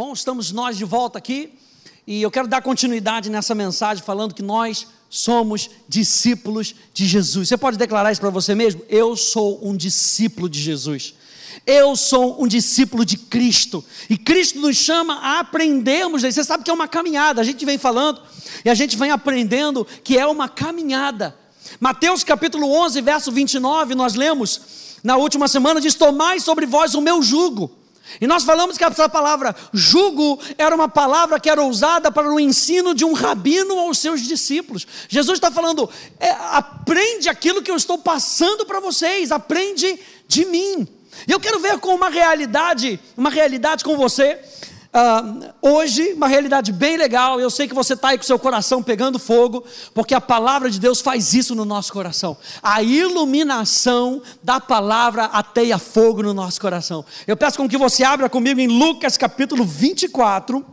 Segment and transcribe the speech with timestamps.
[0.00, 1.52] Bom, estamos nós de volta aqui
[2.06, 7.50] e eu quero dar continuidade nessa mensagem falando que nós somos discípulos de Jesus.
[7.50, 8.80] Você pode declarar isso para você mesmo?
[8.88, 11.12] Eu sou um discípulo de Jesus.
[11.66, 13.84] Eu sou um discípulo de Cristo.
[14.08, 16.22] E Cristo nos chama a aprendermos.
[16.22, 17.42] Você sabe que é uma caminhada.
[17.42, 18.22] A gente vem falando
[18.64, 21.36] e a gente vem aprendendo que é uma caminhada.
[21.78, 24.62] Mateus capítulo 11, verso 29, nós lemos
[25.04, 27.79] na última semana: diz: Tomai sobre vós o meu jugo
[28.20, 32.40] e nós falamos que essa palavra jugo era uma palavra que era usada para o
[32.40, 34.86] ensino de um rabino aos seus discípulos.
[35.08, 35.88] Jesus está falando:
[36.18, 40.88] é, aprende aquilo que eu estou passando para vocês, aprende de mim.
[41.26, 44.38] E eu quero ver com uma realidade, uma realidade com você
[44.92, 47.40] Uh, hoje, uma realidade bem legal.
[47.40, 50.80] Eu sei que você está aí com seu coração pegando fogo, porque a palavra de
[50.80, 52.36] Deus faz isso no nosso coração.
[52.60, 57.04] A iluminação da palavra ateia fogo no nosso coração.
[57.24, 60.66] Eu peço com que você abra comigo em Lucas capítulo 24.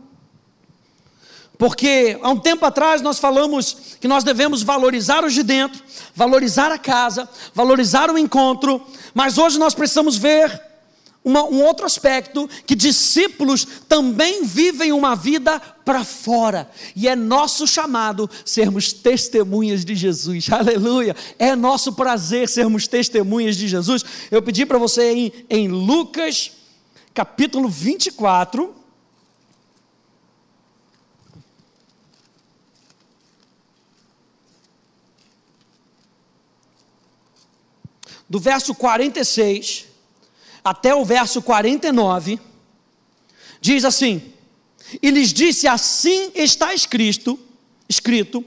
[1.56, 5.82] Porque há um tempo atrás nós falamos que nós devemos valorizar os de dentro,
[6.14, 8.80] valorizar a casa, valorizar o encontro,
[9.12, 10.67] mas hoje nós precisamos ver
[11.28, 17.66] uma, um outro aspecto, que discípulos também vivem uma vida para fora, e é nosso
[17.66, 24.02] chamado sermos testemunhas de Jesus, aleluia, é nosso prazer sermos testemunhas de Jesus.
[24.30, 26.50] Eu pedi para você em, em Lucas,
[27.12, 28.74] capítulo 24,
[38.30, 39.88] do verso 46
[40.68, 42.38] até o verso 49,
[43.58, 44.22] diz assim:
[45.02, 47.38] E lhes disse: Assim está escrito,
[47.88, 48.44] escrito,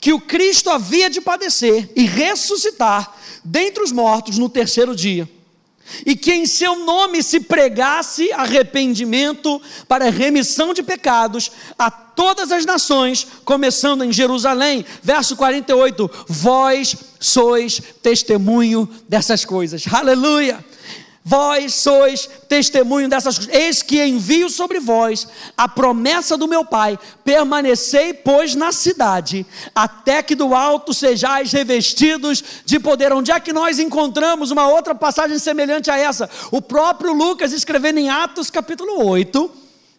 [0.00, 3.12] que o Cristo havia de padecer e ressuscitar
[3.44, 5.28] dentre os mortos no terceiro dia,
[6.06, 12.64] e que em seu nome se pregasse arrependimento para remissão de pecados a todas as
[12.64, 14.84] nações, começando em Jerusalém.
[15.02, 19.84] Verso 48: Vós sois testemunho dessas coisas.
[19.92, 20.64] Aleluia!
[21.26, 23.54] Vós sois testemunho dessas coisas.
[23.54, 25.26] Eis que envio sobre vós
[25.56, 26.98] a promessa do meu Pai.
[27.24, 33.10] Permanecei, pois, na cidade, até que do alto sejais revestidos de poder.
[33.10, 36.28] Onde é que nós encontramos uma outra passagem semelhante a essa?
[36.50, 39.50] O próprio Lucas escrevendo em Atos, capítulo 8.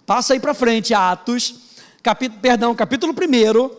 [0.06, 1.56] Passa aí para frente, Atos,
[2.04, 3.72] capítulo, perdão, capítulo 1,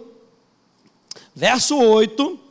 [1.33, 2.46] verso 8.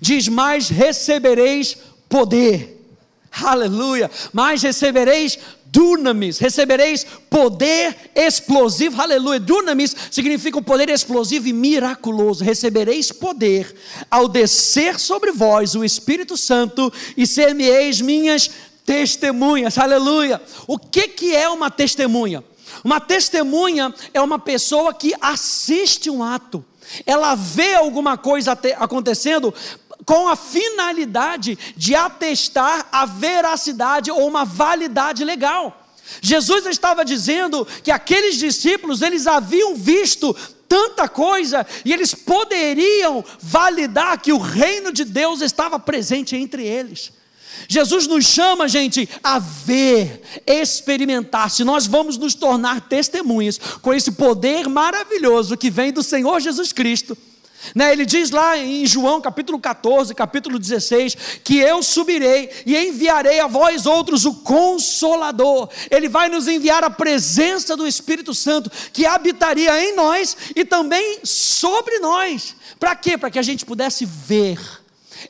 [0.00, 1.76] Diz: Mais recebereis
[2.08, 2.76] poder.
[3.30, 4.10] Aleluia!
[4.32, 5.38] Mais recebereis
[5.70, 9.38] dunamis, recebereis poder explosivo, aleluia.
[9.38, 12.42] Dunamis significa um poder explosivo e miraculoso.
[12.42, 13.74] Recebereis poder
[14.10, 18.50] ao descer sobre vós o Espírito Santo e ser-me-eis minhas
[18.84, 20.40] testemunhas, aleluia.
[20.66, 22.42] O que, que é uma testemunha?
[22.82, 26.64] Uma testemunha é uma pessoa que assiste um ato,
[27.06, 29.54] ela vê alguma coisa acontecendo
[30.04, 35.86] com a finalidade de atestar a veracidade ou uma validade legal.
[36.22, 40.34] Jesus estava dizendo que aqueles discípulos, eles haviam visto
[40.68, 47.12] tanta coisa e eles poderiam validar que o reino de Deus estava presente entre eles.
[47.66, 51.50] Jesus nos chama, gente, a ver, experimentar.
[51.50, 56.72] Se nós vamos nos tornar testemunhas com esse poder maravilhoso que vem do Senhor Jesus
[56.72, 57.16] Cristo,
[57.74, 63.40] né, ele diz lá em João capítulo 14, capítulo 16, que eu subirei e enviarei
[63.40, 65.68] a vós outros o Consolador.
[65.90, 71.20] Ele vai nos enviar a presença do Espírito Santo que habitaria em nós e também
[71.24, 72.54] sobre nós.
[72.78, 73.18] Para quê?
[73.18, 74.58] Para que a gente pudesse ver,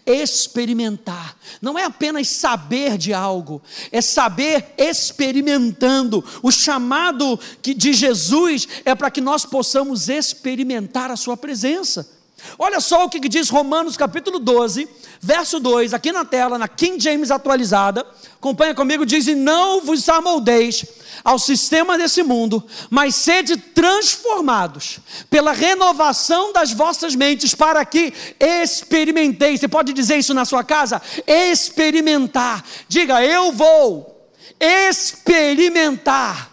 [0.07, 1.37] experimentar.
[1.61, 6.25] Não é apenas saber de algo, é saber experimentando.
[6.43, 12.18] O chamado de Jesus é para que nós possamos experimentar a Sua presença.
[12.59, 14.89] Olha só o que diz Romanos capítulo 12,
[15.21, 18.07] verso 2, aqui na tela, na King James atualizada.
[18.37, 20.85] Acompanha comigo, diz: E não vos amoldeis
[21.25, 29.61] ao sistema desse mundo, mas sede transformados pela renovação das vossas mentes, para que experimenteis.
[29.61, 31.03] Você pode dizer isso na sua casa?
[31.27, 32.65] Experimentar.
[32.89, 34.17] Diga, eu vou
[34.61, 36.48] experimentar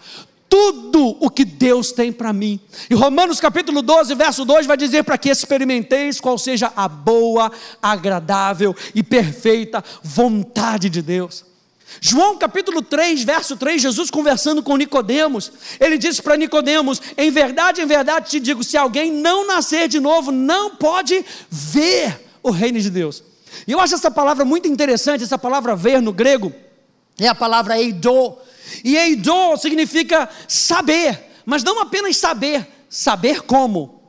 [0.55, 2.57] tudo o que Deus tem para mim.
[2.89, 7.51] E Romanos capítulo 12, verso 2 vai dizer para que experimenteis qual seja a boa,
[7.81, 11.43] agradável e perfeita vontade de Deus.
[11.99, 17.81] João capítulo 3, verso 3, Jesus conversando com Nicodemos, ele disse para Nicodemos: "Em verdade,
[17.81, 22.79] em verdade te digo, se alguém não nascer de novo, não pode ver o reino
[22.79, 23.21] de Deus".
[23.67, 26.53] E eu acho essa palavra muito interessante, essa palavra ver no grego,
[27.19, 28.37] é a palavra eidô.
[28.83, 34.01] E eidô significa saber, mas não apenas saber, saber como.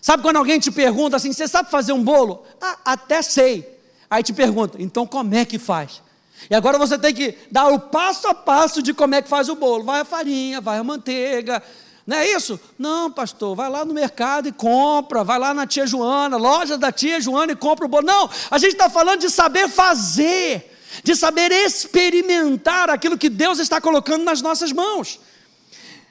[0.00, 2.44] Sabe quando alguém te pergunta assim: você sabe fazer um bolo?
[2.60, 3.78] Ah, até sei.
[4.10, 6.02] Aí te pergunta: então como é que faz?
[6.48, 9.48] E agora você tem que dar o passo a passo de como é que faz
[9.48, 9.84] o bolo.
[9.84, 11.62] Vai a farinha, vai a manteiga.
[12.06, 12.58] Não é isso?
[12.78, 16.90] Não, pastor, vai lá no mercado e compra, vai lá na tia Joana, loja da
[16.90, 18.06] tia Joana e compra o bolo.
[18.06, 23.80] Não, a gente está falando de saber fazer, de saber experimentar aquilo que Deus está
[23.80, 25.20] colocando nas nossas mãos.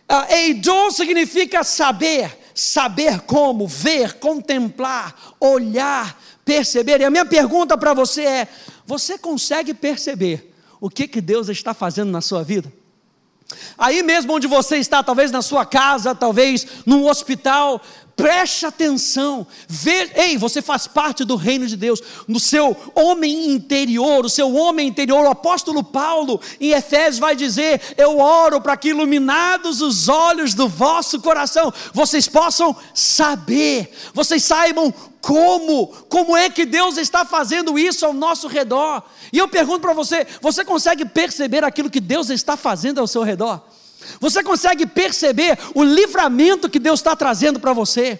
[0.09, 7.01] Uh, Eidon significa saber, saber como, ver, contemplar, olhar, perceber.
[7.01, 8.47] E a minha pergunta para você é:
[8.85, 12.71] você consegue perceber o que, que Deus está fazendo na sua vida?
[13.77, 17.81] Aí mesmo onde você está, talvez na sua casa, talvez num hospital,
[18.18, 19.46] preste atenção,
[20.16, 24.88] ei, você faz parte do reino de Deus, no seu homem interior, o seu homem
[24.88, 30.56] interior, o apóstolo Paulo em Efésios vai dizer: Eu oro para que iluminados os olhos
[30.56, 34.92] do vosso coração, vocês possam saber, vocês saibam
[35.22, 39.04] como, como é que Deus está fazendo isso ao nosso redor.
[39.31, 43.22] E eu pergunto para você: você consegue perceber aquilo que Deus está fazendo ao seu
[43.22, 43.62] redor?
[44.20, 48.20] Você consegue perceber o livramento que Deus está trazendo para você?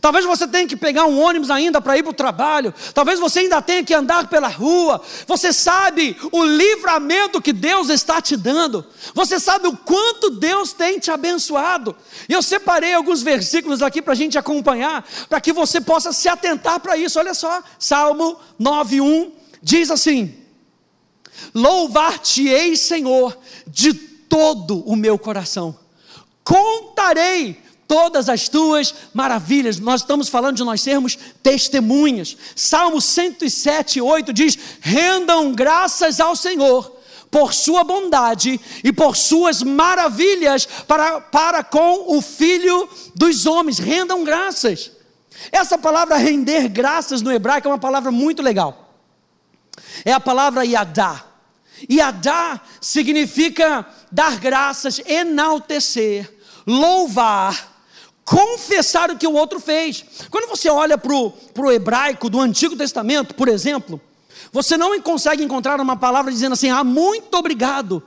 [0.00, 2.74] Talvez você tenha que pegar um ônibus ainda para ir para o trabalho.
[2.92, 5.00] Talvez você ainda tenha que andar pela rua.
[5.26, 8.84] Você sabe o livramento que Deus está te dando.
[9.14, 11.94] Você sabe o quanto Deus tem te abençoado.
[12.28, 16.28] E eu separei alguns versículos aqui para a gente acompanhar, para que você possa se
[16.28, 17.18] atentar para isso.
[17.18, 19.30] Olha só, Salmo 9:1
[19.62, 20.34] diz assim:
[21.54, 25.76] Louvar-te-ei, Senhor, de todo o meu coração.
[26.44, 29.78] Contarei todas as tuas maravilhas.
[29.78, 32.36] Nós estamos falando de nós sermos testemunhas.
[32.54, 36.94] Salmo 107, 8 diz: Rendam graças ao Senhor
[37.30, 43.78] por sua bondade e por suas maravilhas para, para com o Filho dos homens.
[43.78, 44.92] Rendam graças.
[45.52, 48.94] Essa palavra render graças no hebraico é uma palavra muito legal.
[50.04, 51.24] É a palavra yadá.
[51.90, 56.32] Yadá significa dar graças, enaltecer,
[56.66, 57.74] louvar,
[58.24, 60.04] confessar o que o outro fez.
[60.30, 64.00] Quando você olha para o hebraico do Antigo Testamento, por exemplo,
[64.52, 68.02] você não consegue encontrar uma palavra dizendo assim, ah, muito obrigado.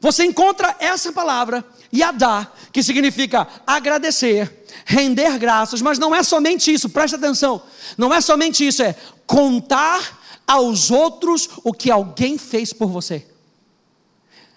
[0.00, 1.64] Você encontra essa palavra,
[1.94, 7.62] yadá, que significa agradecer, render graças, mas não é somente isso, preste atenção,
[7.96, 13.26] não é somente isso, é contar aos outros o que alguém fez por você.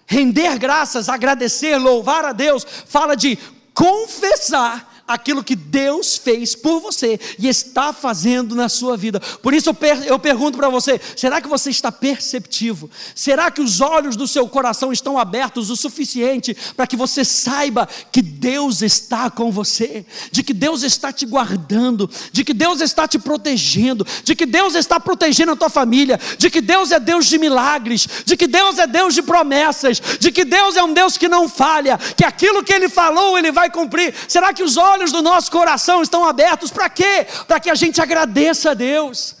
[0.06, 3.36] Render graças, agradecer, louvar a Deus, fala de
[3.74, 9.20] confessar aquilo que Deus fez por você e está fazendo na sua vida.
[9.20, 12.90] Por isso eu, per eu pergunto para você: será que você está perceptivo?
[13.14, 17.88] Será que os olhos do seu coração estão abertos o suficiente para que você saiba
[18.10, 23.06] que Deus está com você, de que Deus está te guardando, de que Deus está
[23.06, 27.26] te protegendo, de que Deus está protegendo a tua família, de que Deus é Deus
[27.26, 31.16] de milagres, de que Deus é Deus de promessas, de que Deus é um Deus
[31.16, 34.14] que não falha, que aquilo que Ele falou Ele vai cumprir?
[34.28, 37.26] Será que os olhos olhos do nosso coração estão abertos para quê?
[37.46, 39.36] Para que a gente agradeça a Deus.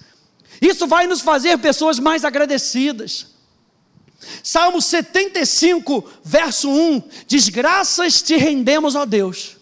[0.60, 3.34] Isso vai nos fazer pessoas mais agradecidas.
[4.42, 9.55] Salmo 75, verso 1 diz: Graças te rendemos, ó Deus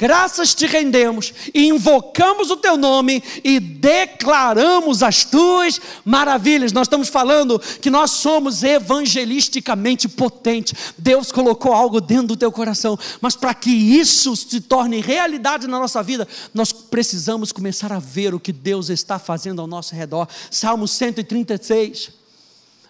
[0.00, 6.72] graças te rendemos, invocamos o teu nome e declaramos as tuas maravilhas.
[6.72, 10.94] Nós estamos falando que nós somos evangelisticamente potentes.
[10.96, 15.78] Deus colocou algo dentro do teu coração, mas para que isso se torne realidade na
[15.78, 20.26] nossa vida, nós precisamos começar a ver o que Deus está fazendo ao nosso redor.
[20.50, 22.08] Salmo 136,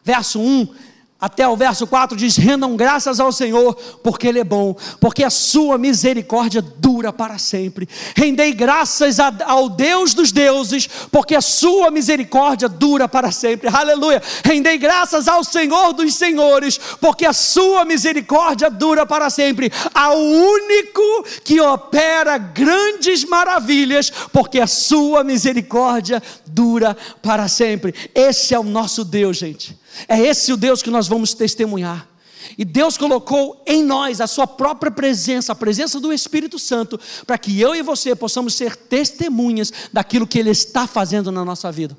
[0.05, 0.90] verso 1
[1.21, 5.31] até o verso 4 diz: rendam graças ao Senhor, porque Ele é bom, porque a
[5.31, 7.89] sua misericórdia dura para sempre.
[8.17, 13.69] Rendei graças ao Deus dos deuses, porque a sua misericórdia dura para sempre.
[13.71, 14.23] Aleluia.
[14.43, 19.71] Rendei graças ao Senhor dos senhores, porque a sua misericórdia dura para sempre.
[19.93, 27.95] Ao único que opera grandes maravilhas, porque a sua misericórdia dura para sempre.
[28.15, 29.80] Esse é o nosso Deus, gente.
[30.09, 32.09] É esse o Deus que nós vamos testemunhar.
[32.57, 37.39] E Deus colocou em nós a sua própria presença, a presença do Espírito Santo, para
[37.39, 41.97] que eu e você possamos ser testemunhas daquilo que Ele está fazendo na nossa vida.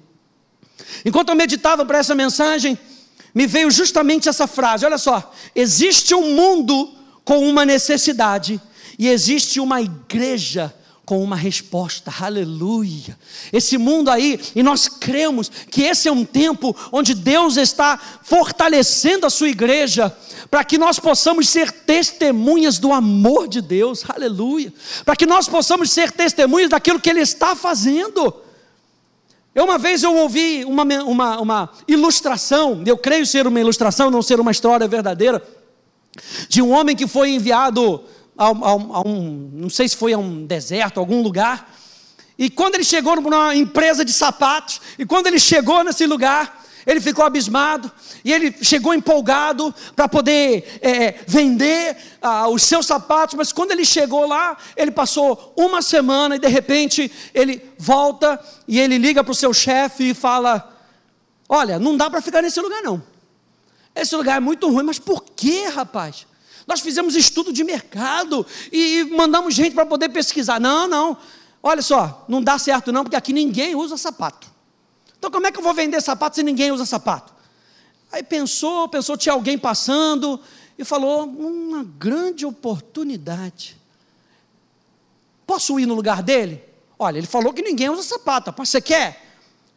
[1.05, 2.77] Enquanto eu meditava para essa mensagem,
[3.33, 6.93] me veio justamente essa frase: olha só, existe um mundo
[7.23, 8.59] com uma necessidade,
[8.97, 10.73] e existe uma igreja
[11.11, 13.19] com uma resposta, aleluia.
[13.51, 19.25] Esse mundo aí, e nós cremos que esse é um tempo onde Deus está fortalecendo
[19.25, 20.15] a sua igreja,
[20.49, 24.73] para que nós possamos ser testemunhas do amor de Deus, aleluia.
[25.03, 28.33] Para que nós possamos ser testemunhas daquilo que Ele está fazendo.
[29.53, 34.21] Eu uma vez eu ouvi uma, uma, uma ilustração, eu creio ser uma ilustração, não
[34.21, 35.45] ser uma história verdadeira,
[36.47, 38.01] de um homem que foi enviado
[38.45, 41.71] a, a, um, não sei se foi a um deserto, algum lugar,
[42.37, 46.99] e quando ele chegou numa empresa de sapatos, e quando ele chegou nesse lugar, ele
[46.99, 47.91] ficou abismado
[48.25, 53.85] e ele chegou empolgado para poder é, vender ah, os seus sapatos, mas quando ele
[53.85, 59.31] chegou lá, ele passou uma semana e de repente ele volta e ele liga para
[59.31, 60.75] o seu chefe e fala:
[61.47, 63.03] Olha, não dá para ficar nesse lugar não.
[63.93, 66.25] Esse lugar é muito ruim, mas por que, rapaz?
[66.67, 70.59] Nós fizemos estudo de mercado e mandamos gente para poder pesquisar.
[70.59, 71.17] Não, não.
[71.63, 74.49] Olha só, não dá certo não, porque aqui ninguém usa sapato.
[75.17, 77.31] Então, como é que eu vou vender sapato se ninguém usa sapato?
[78.11, 80.39] Aí pensou, pensou, tinha alguém passando
[80.77, 83.77] e falou: uma grande oportunidade.
[85.45, 86.63] Posso ir no lugar dele?
[86.97, 88.53] Olha, ele falou que ninguém usa sapato.
[88.57, 89.27] Você quer?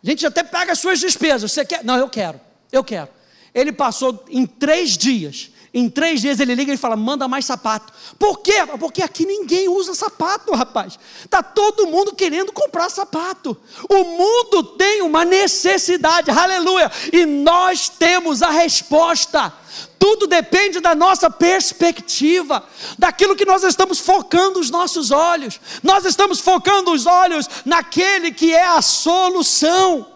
[0.03, 1.50] A gente até paga as suas despesas.
[1.50, 1.85] Você quer?
[1.85, 2.41] Não, eu quero.
[2.71, 3.09] Eu quero.
[3.55, 7.93] Ele passou em três dias em três dias ele liga e fala: manda mais sapato.
[8.16, 8.64] Por quê?
[8.78, 10.97] Porque aqui ninguém usa sapato, rapaz.
[11.25, 13.57] Está todo mundo querendo comprar sapato.
[13.90, 16.90] O mundo tem uma necessidade, aleluia.
[17.12, 19.52] E nós temos a resposta.
[19.99, 22.62] Tudo depende da nossa perspectiva,
[22.97, 25.61] daquilo que nós estamos focando os nossos olhos.
[25.83, 30.13] Nós estamos focando os olhos naquele que é a solução.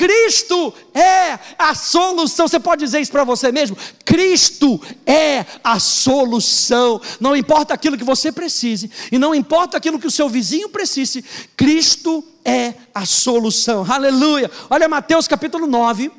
[0.00, 2.48] Cristo é a solução.
[2.48, 3.76] Você pode dizer isso para você mesmo?
[4.02, 6.98] Cristo é a solução.
[7.20, 11.22] Não importa aquilo que você precise, e não importa aquilo que o seu vizinho precise,
[11.54, 13.84] Cristo é a solução.
[13.86, 14.50] Aleluia.
[14.70, 16.10] Olha Mateus capítulo 9,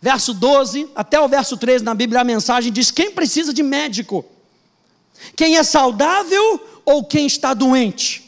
[0.00, 4.24] verso 12 até o verso 13 na Bíblia, a mensagem diz: Quem precisa de médico?
[5.36, 8.21] Quem é saudável ou quem está doente?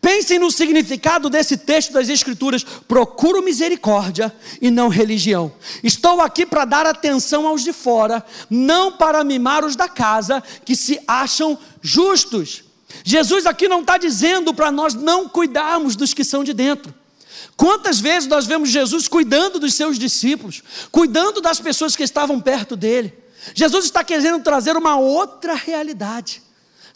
[0.00, 5.52] Pensem no significado desse texto das Escrituras: procuro misericórdia e não religião.
[5.82, 10.76] Estou aqui para dar atenção aos de fora, não para mimar os da casa que
[10.76, 12.64] se acham justos.
[13.04, 16.94] Jesus aqui não está dizendo para nós não cuidarmos dos que são de dentro.
[17.56, 20.62] Quantas vezes nós vemos Jesus cuidando dos seus discípulos,
[20.92, 23.12] cuidando das pessoas que estavam perto dele?
[23.54, 26.42] Jesus está querendo trazer uma outra realidade.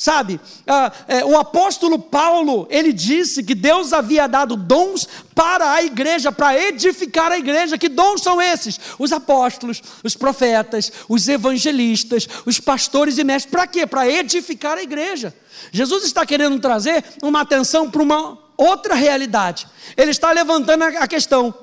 [0.03, 5.85] Sabe, ah, é, o apóstolo Paulo, ele disse que Deus havia dado dons para a
[5.85, 7.79] igreja, para edificar a igreja.
[7.79, 8.81] Que dons são esses?
[8.99, 13.53] Os apóstolos, os profetas, os evangelistas, os pastores e mestres.
[13.53, 13.87] Para quê?
[13.87, 15.33] Para edificar a igreja.
[15.71, 19.69] Jesus está querendo trazer uma atenção para uma outra realidade.
[19.97, 21.55] Ele está levantando a questão: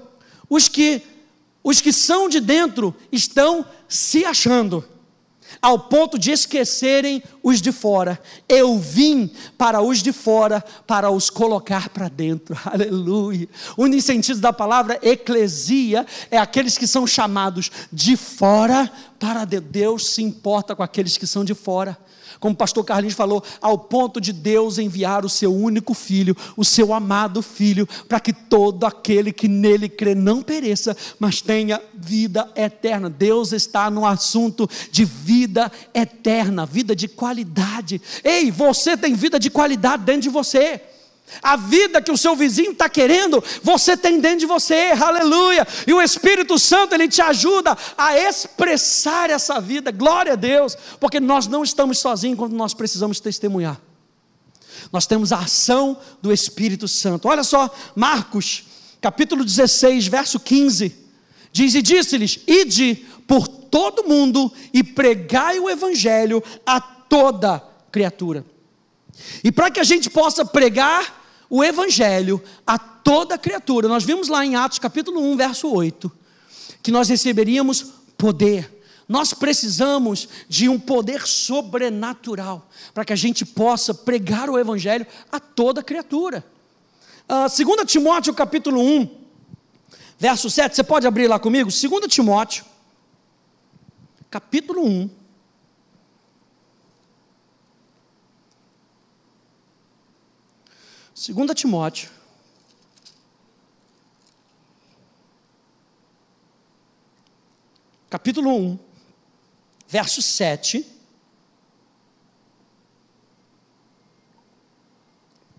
[0.50, 1.02] os que,
[1.62, 4.86] os que são de dentro estão se achando
[5.62, 8.20] ao ponto de esquecerem os de fora.
[8.48, 12.58] Eu vim para os de fora, para os colocar para dentro.
[12.66, 13.48] Aleluia.
[13.78, 20.24] O sentido da palavra eclesia é aqueles que são chamados de fora para Deus se
[20.24, 21.98] importa com aqueles que são de fora
[22.40, 26.64] como o pastor Carlinhos falou, ao ponto de Deus enviar o seu único filho, o
[26.64, 32.50] seu amado filho, para que todo aquele que nele crê não pereça, mas tenha vida
[32.56, 33.10] eterna.
[33.10, 38.02] Deus está no assunto de vida eterna, vida de qualidade.
[38.24, 40.82] Ei, você tem vida de qualidade dentro de você.
[41.42, 45.68] A vida que o seu vizinho está querendo, você tem dentro de você, aleluia.
[45.86, 51.20] E o Espírito Santo, ele te ajuda a expressar essa vida, glória a Deus, porque
[51.20, 53.80] nós não estamos sozinhos quando nós precisamos testemunhar.
[54.92, 57.28] Nós temos a ação do Espírito Santo.
[57.28, 58.64] Olha só, Marcos,
[59.00, 60.96] capítulo 16, verso 15,
[61.52, 68.44] diz: E disse-lhes: Ide por todo mundo e pregai o Evangelho a toda criatura.
[69.44, 71.19] E para que a gente possa pregar
[71.50, 73.88] o evangelho a toda criatura.
[73.88, 76.12] Nós vimos lá em Atos capítulo 1, verso 8,
[76.84, 78.78] que nós receberíamos poder.
[79.08, 85.40] Nós precisamos de um poder sobrenatural para que a gente possa pregar o evangelho a
[85.40, 86.46] toda criatura.
[87.28, 89.10] Uh, 2 Timóteo capítulo 1,
[90.18, 91.72] verso 7, você pode abrir lá comigo?
[91.72, 92.66] 2 Timóteo,
[94.30, 95.10] capítulo 1,
[101.20, 102.10] 2 Timóteo.
[108.10, 108.80] Capítulo 1,
[109.86, 110.86] verso 7.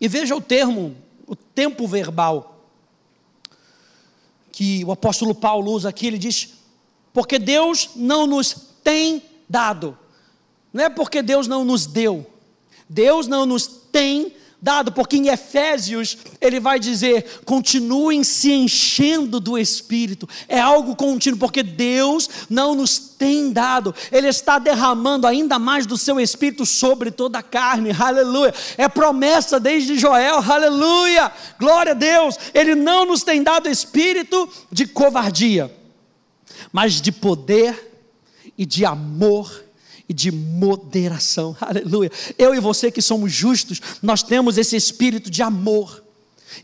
[0.01, 2.67] E veja o termo, o tempo verbal,
[4.51, 6.55] que o apóstolo Paulo usa aqui, ele diz:
[7.13, 9.97] porque Deus não nos tem dado,
[10.73, 12.27] não é porque Deus não nos deu,
[12.89, 19.59] Deus não nos tem dado, porque em Efésios ele vai dizer: continuem se enchendo do
[19.59, 25.87] Espírito, é algo contínuo, porque Deus não nos tem dado, Ele está derramando ainda mais
[25.87, 31.95] do seu Espírito sobre toda a carne, aleluia, é promessa desde Joel, aleluia, glória a
[31.95, 35.75] Deus, Ele não nos tem dado espírito de covardia,
[36.73, 37.89] mas de poder
[38.57, 39.70] e de amor
[40.11, 41.57] e de moderação.
[41.63, 42.11] Aleluia.
[42.37, 46.03] Eu e você que somos justos, nós temos esse espírito de amor.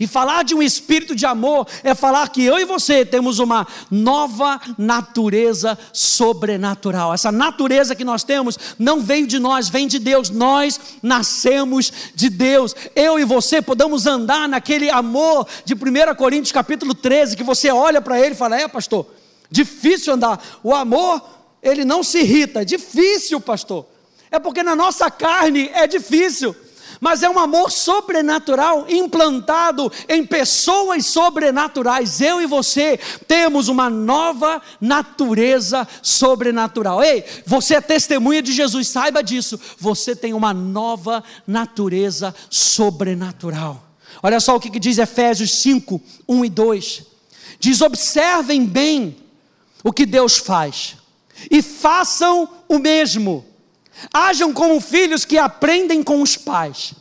[0.00, 3.64] E falar de um espírito de amor é falar que eu e você temos uma
[3.88, 7.14] nova natureza sobrenatural.
[7.14, 10.28] Essa natureza que nós temos não veio de nós, vem de Deus.
[10.28, 12.74] Nós nascemos de Deus.
[12.96, 18.00] Eu e você podemos andar naquele amor de 1 Coríntios capítulo 13, que você olha
[18.00, 19.06] para ele e fala: "É, pastor,
[19.48, 20.44] difícil andar.
[20.64, 21.36] O amor
[21.70, 22.62] ele não se irrita.
[22.62, 23.86] É difícil, pastor.
[24.30, 26.54] É porque na nossa carne é difícil.
[27.00, 32.20] Mas é um amor sobrenatural implantado em pessoas sobrenaturais.
[32.20, 37.02] Eu e você temos uma nova natureza sobrenatural.
[37.02, 39.60] Ei, você é testemunha de Jesus, saiba disso.
[39.78, 43.82] Você tem uma nova natureza sobrenatural.
[44.22, 47.02] Olha só o que diz Efésios 5, 1 e 2.
[47.60, 49.16] Diz: observem bem
[49.84, 50.96] o que Deus faz
[51.50, 53.44] e façam o mesmo.
[54.12, 56.94] Hajam como filhos que aprendem com os pais.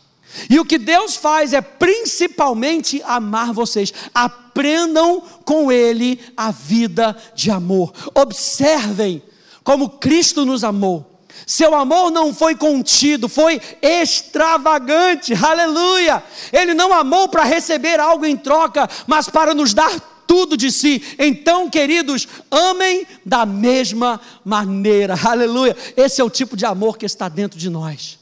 [0.50, 3.94] E o que Deus faz é principalmente amar vocês.
[4.14, 7.94] Aprendam com Ele a vida de amor.
[8.14, 9.22] Observem
[9.64, 11.12] como Cristo nos amou.
[11.46, 16.24] Seu amor não foi contido, foi extravagante, aleluia.
[16.52, 19.92] Ele não amou para receber algo em troca, mas para nos dar
[20.28, 21.02] tudo de si.
[21.18, 25.16] Então, queridos, amem da mesma maneira.
[25.24, 25.76] Aleluia.
[25.96, 28.20] Esse é o tipo de amor que está dentro de nós.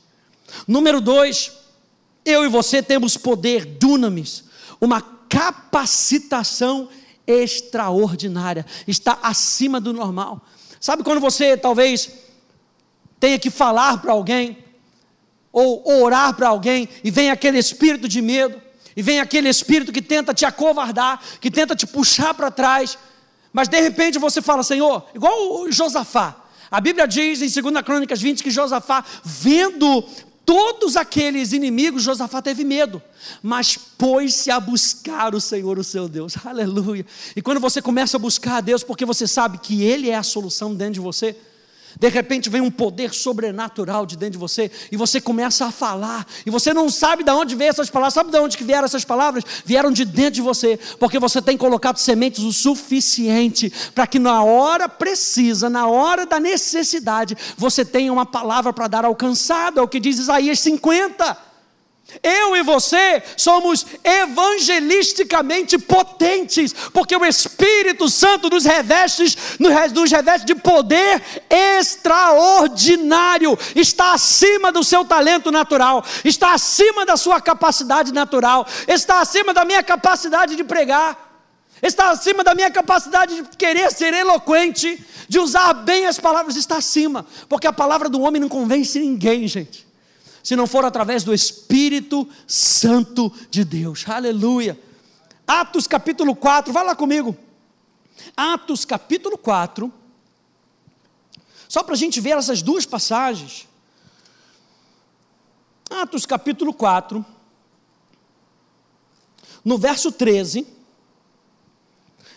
[0.68, 1.52] Número dois,
[2.26, 4.44] eu e você temos poder, dunamis,
[4.80, 6.90] uma capacitação
[7.26, 10.42] extraordinária, está acima do normal.
[10.80, 12.10] Sabe quando você talvez
[13.20, 14.58] tenha que falar para alguém,
[15.52, 18.62] ou orar para alguém, e vem aquele espírito de medo,
[18.96, 22.98] e vem aquele espírito que tenta te acovardar, que tenta te puxar para trás,
[23.52, 26.36] mas de repente você fala, Senhor, igual Josafá.
[26.72, 30.04] A Bíblia diz em 2 Crônicas 20 que Josafá, vendo
[30.46, 33.02] todos aqueles inimigos, Josafá teve medo,
[33.42, 37.06] mas pôs-se a buscar o Senhor, o seu Deus, aleluia.
[37.36, 40.24] E quando você começa a buscar a Deus, porque você sabe que Ele é a
[40.24, 41.36] solução dentro de você,
[42.00, 46.26] de repente vem um poder sobrenatural de dentro de você e você começa a falar
[46.46, 48.14] e você não sabe de onde veio essas palavras.
[48.14, 49.44] Sabe de onde que vieram essas palavras?
[49.66, 54.44] Vieram de dentro de você, porque você tem colocado sementes o suficiente para que na
[54.44, 59.80] hora precisa, na hora da necessidade, você tenha uma palavra para dar alcançado.
[59.80, 61.53] É o que diz Isaías 50.
[62.22, 70.56] Eu e você somos evangelisticamente potentes, porque o Espírito Santo nos reveste, nos reveste de
[70.56, 79.22] poder extraordinário, está acima do seu talento natural, está acima da sua capacidade natural, está
[79.22, 81.32] acima da minha capacidade de pregar,
[81.82, 86.78] está acima da minha capacidade de querer ser eloquente, de usar bem as palavras, está
[86.78, 89.93] acima, porque a palavra do homem não convence ninguém, gente
[90.44, 94.04] se não for através do Espírito Santo de Deus.
[94.08, 94.78] Aleluia.
[95.48, 97.36] Atos capítulo 4, vai lá comigo.
[98.36, 99.92] Atos capítulo 4.
[101.70, 103.68] Só para a gente ver essas duas passagens.
[105.90, 107.26] Atos capítulo 4,
[109.64, 110.68] no verso 13,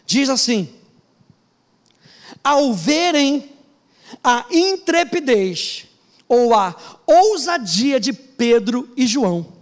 [0.04, 0.72] diz assim:
[2.44, 3.52] Ao verem
[4.22, 5.85] a intrepidez
[6.28, 6.74] ou a
[7.06, 9.54] ousadia de Pedro e João.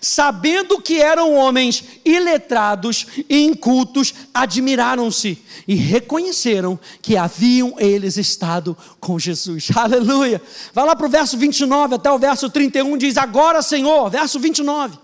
[0.00, 9.18] Sabendo que eram homens iletrados e incultos, admiraram-se e reconheceram que haviam eles estado com
[9.18, 9.68] Jesus.
[9.74, 10.40] Aleluia!
[10.72, 14.98] Vai lá para o verso 29 até o verso 31, diz: Agora, Senhor, verso 29.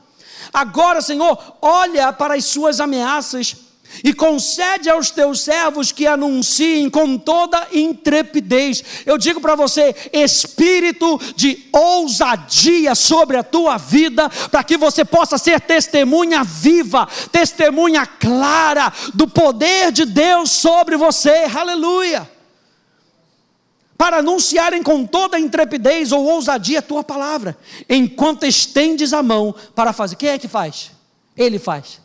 [0.53, 3.57] Agora, Senhor, olha para as suas ameaças
[4.03, 8.83] e concede aos teus servos que anunciem com toda intrepidez.
[9.05, 15.39] Eu digo para você, espírito de ousadia sobre a tua vida, para que você possa
[15.39, 21.47] ser testemunha viva, testemunha clara do poder de Deus sobre você.
[21.55, 22.29] Aleluia.
[23.97, 29.93] para anunciarem com toda intrepidez ou ousadia a tua palavra, enquanto estendes a mão para
[29.93, 30.15] fazer.
[30.15, 30.93] Quem é que faz?
[31.37, 32.01] Ele faz.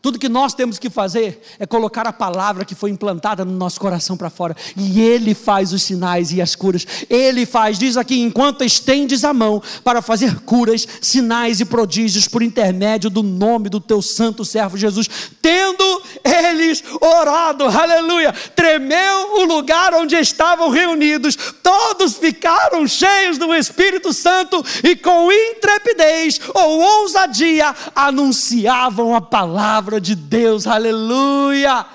[0.00, 3.80] Tudo que nós temos que fazer é colocar a palavra que foi implantada no nosso
[3.80, 4.56] coração para fora.
[4.76, 6.86] E Ele faz os sinais e as curas.
[7.10, 12.42] Ele faz, diz aqui, enquanto estendes a mão para fazer curas, sinais e prodígios por
[12.42, 15.08] intermédio do nome do teu santo servo Jesus.
[15.42, 21.36] Tendo eles orado, aleluia, tremeu o lugar onde estavam reunidos.
[21.60, 30.00] Todos ficaram cheios do Espírito Santo e com intrepidez ou ousadia anunciavam a palavra palavra
[30.00, 31.86] de Deus, aleluia.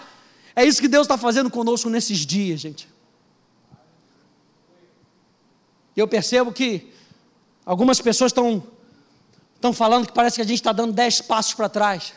[0.56, 2.90] É isso que Deus está fazendo conosco nesses dias, gente.
[5.96, 6.92] E eu percebo que
[7.64, 8.64] algumas pessoas estão,
[9.54, 12.14] estão falando que parece que a gente está dando dez passos para trás.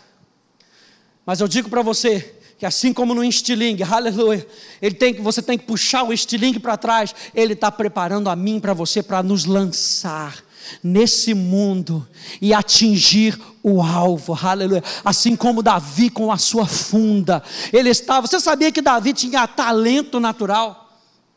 [1.27, 4.47] Mas eu digo para você que assim como no estilingue, aleluia,
[4.81, 8.37] ele tem que, você tem que puxar o estilingue para trás, ele está preparando a
[8.37, 10.43] mim para você para nos lançar
[10.83, 12.07] nesse mundo
[12.40, 14.83] e atingir o alvo, aleluia.
[15.05, 18.26] Assim como Davi com a sua funda, ele estava.
[18.26, 20.86] Você sabia que Davi tinha talento natural?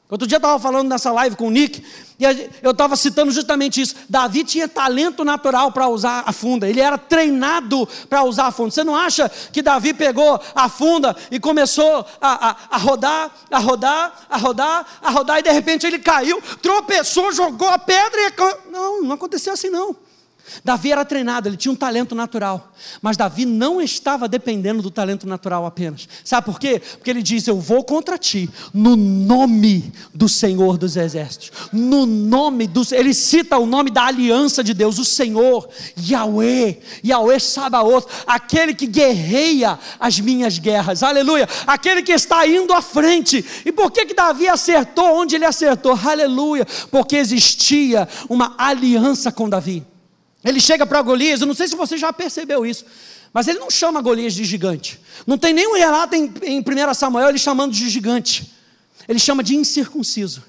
[0.09, 1.85] Outro dia eu estava falando nessa live com o Nick,
[2.19, 2.23] e
[2.63, 3.95] eu estava citando justamente isso.
[4.09, 8.71] Davi tinha talento natural para usar a funda, ele era treinado para usar a funda.
[8.71, 13.59] Você não acha que Davi pegou a funda e começou a, a, a rodar, a
[13.59, 18.71] rodar, a rodar, a rodar, e de repente ele caiu, tropeçou, jogou a pedra e.
[18.71, 19.95] Não, não aconteceu assim não.
[20.63, 25.27] Davi era treinado, ele tinha um talento natural, mas Davi não estava dependendo do talento
[25.27, 26.07] natural apenas.
[26.23, 26.79] Sabe por quê?
[26.79, 32.67] Porque ele diz: Eu vou contra ti, no nome do Senhor dos Exércitos, no nome
[32.67, 32.83] do.
[32.91, 38.87] Ele cita o nome da aliança de Deus, o Senhor, Yahweh, Yahweh Sabaoth, aquele que
[38.87, 43.43] guerreia as minhas guerras, aleluia, aquele que está indo à frente.
[43.65, 45.97] E por que, que Davi acertou onde ele acertou?
[46.03, 49.85] Aleluia, porque existia uma aliança com Davi.
[50.43, 52.85] Ele chega para Golias, eu não sei se você já percebeu isso,
[53.33, 54.99] mas ele não chama Golias de gigante.
[55.27, 58.51] Não tem nenhum relato em, em 1 Samuel ele chamando de gigante.
[59.07, 60.43] Ele chama de incircunciso.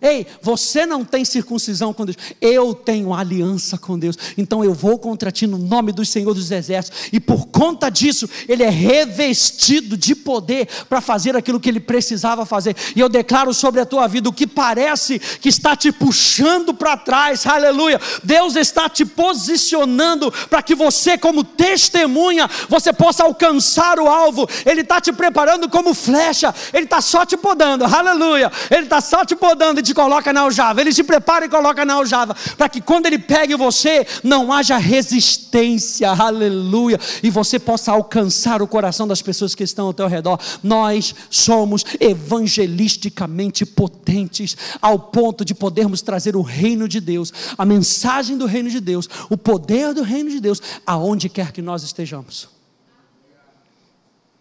[0.00, 4.98] Ei, você não tem circuncisão com Deus, eu tenho aliança com Deus, então eu vou
[4.98, 9.96] contra ti no nome do Senhor dos Exércitos, e por conta disso, ele é revestido
[9.96, 14.06] de poder para fazer aquilo que ele precisava fazer, e eu declaro sobre a tua
[14.06, 18.00] vida o que parece que está te puxando para trás, aleluia.
[18.22, 24.82] Deus está te posicionando para que você, como testemunha, você possa alcançar o alvo, Ele
[24.82, 29.34] está te preparando como flecha, Ele está só te podando, aleluia, Ele está só te
[29.34, 33.06] podando te coloca na aljava, ele te prepara e coloca na aljava, para que quando
[33.06, 39.54] ele pegue você, não haja resistência, aleluia, e você possa alcançar o coração das pessoas
[39.54, 40.38] que estão ao teu redor.
[40.62, 48.36] Nós somos evangelisticamente potentes, ao ponto de podermos trazer o reino de Deus, a mensagem
[48.36, 52.48] do reino de Deus, o poder do reino de Deus, aonde quer que nós estejamos.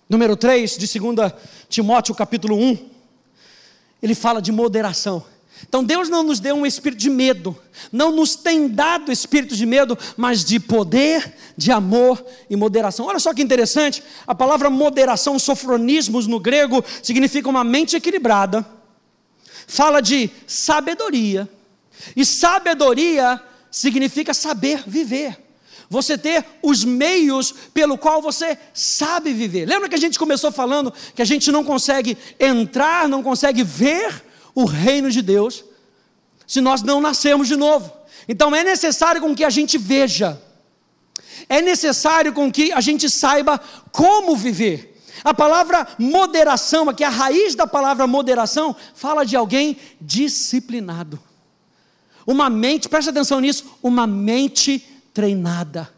[0.08, 1.34] Número 3 de 2
[1.68, 2.90] Timóteo capítulo 1,
[4.02, 5.24] ele fala de moderação.
[5.68, 7.58] Então Deus não nos deu um espírito de medo,
[7.92, 13.06] não nos tem dado espírito de medo, mas de poder, de amor e moderação.
[13.08, 18.66] Olha só que interessante, a palavra moderação, sofronismos no grego, significa uma mente equilibrada,
[19.68, 21.50] fala de sabedoria,
[22.16, 25.38] e sabedoria significa saber viver.
[25.90, 29.66] Você ter os meios pelo qual você sabe viver.
[29.68, 34.24] Lembra que a gente começou falando que a gente não consegue entrar, não consegue ver
[34.56, 35.64] o reino de Deus
[36.48, 37.92] se nós não nascermos de novo.
[38.28, 40.42] Então é necessário com que a gente veja,
[41.48, 43.60] é necessário com que a gente saiba
[43.92, 44.94] como viver.
[45.24, 51.20] A palavra moderação, aqui a raiz da palavra moderação, fala de alguém disciplinado.
[52.26, 54.80] Uma mente, preste atenção nisso, uma mente
[55.14, 55.95] treinada.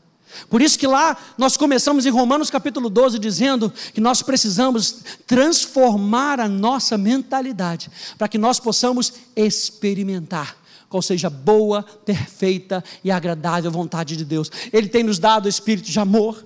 [0.49, 6.39] Por isso que lá nós começamos em Romanos capítulo 12 dizendo que nós precisamos transformar
[6.39, 10.55] a nossa mentalidade para que nós possamos experimentar
[10.89, 14.49] qual seja boa, perfeita e agradável vontade de Deus.
[14.71, 16.45] Ele tem nos dado o espírito de amor,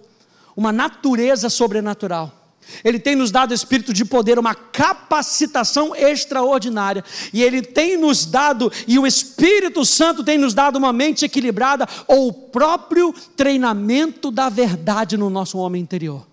[0.55, 2.40] uma natureza sobrenatural
[2.83, 7.03] ele tem nos dado espírito de poder, uma capacitação extraordinária.
[7.33, 11.87] E Ele tem nos dado, e o Espírito Santo tem nos dado uma mente equilibrada,
[12.07, 16.25] ou o próprio treinamento da verdade no nosso homem interior.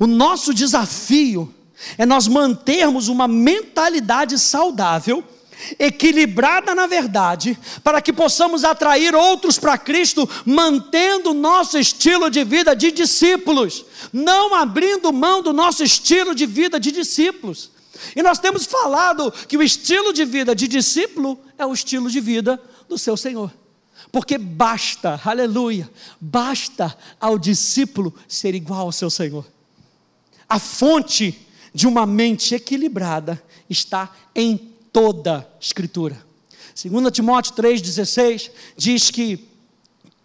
[0.00, 1.52] O nosso desafio
[1.98, 5.22] é nós mantermos uma mentalidade saudável
[5.78, 12.74] equilibrada na verdade, para que possamos atrair outros para Cristo, mantendo nosso estilo de vida
[12.74, 17.70] de discípulos, não abrindo mão do nosso estilo de vida de discípulos.
[18.14, 22.20] E nós temos falado que o estilo de vida de discípulo é o estilo de
[22.20, 23.52] vida do seu Senhor.
[24.12, 25.90] Porque basta, aleluia,
[26.20, 29.46] basta ao discípulo ser igual ao seu Senhor.
[30.48, 36.16] A fonte de uma mente equilibrada está em toda Escritura.
[36.74, 39.46] 2 Timóteo 3,16 diz que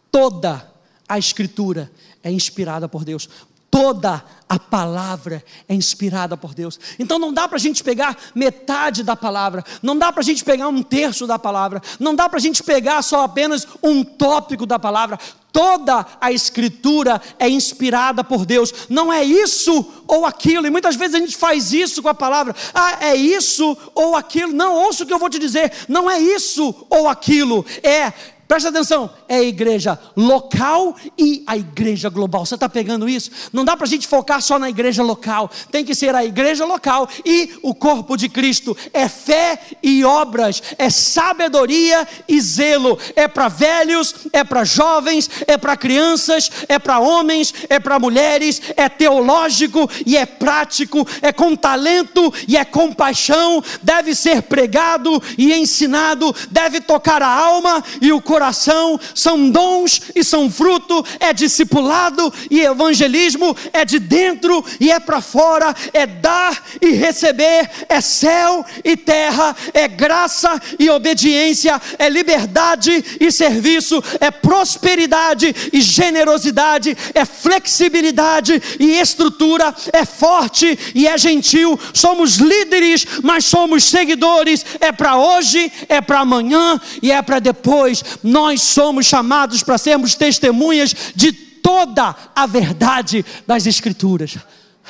[0.09, 0.73] toda
[1.05, 1.91] a Escritura
[2.23, 3.29] é inspirada por Deus.
[3.71, 6.77] Toda a palavra é inspirada por Deus.
[6.99, 10.43] Então não dá para a gente pegar metade da palavra, não dá para a gente
[10.43, 14.65] pegar um terço da palavra, não dá para a gente pegar só apenas um tópico
[14.65, 15.17] da palavra.
[15.53, 21.15] Toda a escritura é inspirada por Deus, não é isso ou aquilo, e muitas vezes
[21.15, 25.07] a gente faz isso com a palavra, ah, é isso ou aquilo, não, ouça o
[25.07, 28.11] que eu vou te dizer, não é isso ou aquilo, é
[28.51, 32.45] Presta atenção, é a igreja local e a igreja global.
[32.45, 33.31] Você está pegando isso?
[33.53, 35.49] Não dá para a gente focar só na igreja local.
[35.71, 38.75] Tem que ser a igreja local e o corpo de Cristo.
[38.91, 42.99] É fé e obras, é sabedoria e zelo.
[43.15, 48.61] É para velhos, é para jovens, é para crianças, é para homens, é para mulheres.
[48.75, 51.07] É teológico e é prático.
[51.21, 53.63] É com talento e é com paixão.
[53.81, 56.35] Deve ser pregado e ensinado.
[56.49, 62.33] Deve tocar a alma e o coração coração, são dons e são fruto, é discipulado
[62.49, 68.65] e evangelismo, é de dentro e é para fora, é dar e receber, é céu
[68.83, 77.23] e terra, é graça e obediência, é liberdade e serviço, é prosperidade e generosidade, é
[77.25, 81.79] flexibilidade e estrutura, é forte e é gentil.
[81.93, 88.03] Somos líderes, mas somos seguidores, é para hoje, é para amanhã e é para depois
[88.31, 94.37] nós somos chamados para sermos testemunhas de toda a verdade das Escrituras.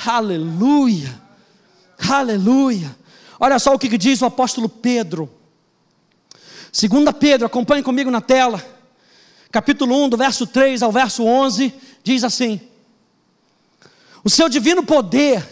[0.06, 1.20] Aleluia,
[2.08, 2.96] aleluia.
[3.40, 5.28] Olha só o que diz o apóstolo Pedro.
[6.72, 8.64] Segunda Pedro, acompanhe comigo na tela.
[9.52, 11.74] Capítulo 1, do verso 3 ao verso 11,
[12.04, 12.62] diz assim:
[14.24, 15.44] O seu divino poder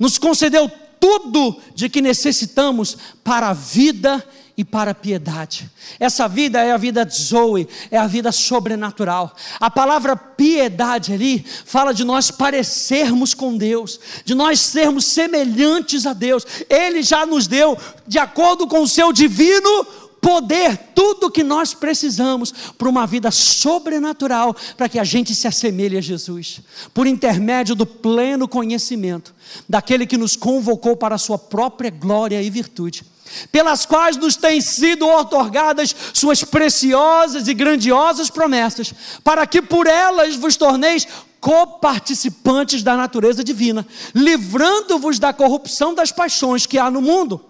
[0.00, 5.70] nos concedeu tudo de que necessitamos para a vida e e para a piedade.
[5.98, 9.34] Essa vida é a vida de Zoe, é a vida sobrenatural.
[9.58, 16.12] A palavra piedade ali fala de nós parecermos com Deus, de nós sermos semelhantes a
[16.12, 16.46] Deus.
[16.68, 17.74] Ele já nos deu,
[18.06, 19.86] de acordo com o seu divino
[20.20, 25.96] poder, tudo que nós precisamos para uma vida sobrenatural, para que a gente se assemelhe
[25.96, 26.60] a Jesus,
[26.92, 29.34] por intermédio do pleno conhecimento
[29.66, 33.09] daquele que nos convocou para a sua própria glória e virtude
[33.50, 40.36] pelas quais nos têm sido otorgadas suas preciosas e grandiosas promessas, para que por elas
[40.36, 41.06] vos torneis
[41.40, 47.44] coparticipantes da natureza divina, livrando-vos da corrupção das paixões que há no mundo.